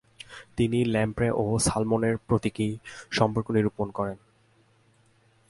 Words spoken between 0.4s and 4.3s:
তিনি ল্যাম্প্রে ও সালমনের প্রতীকী সম্পর্ক নিরূপণ করেন।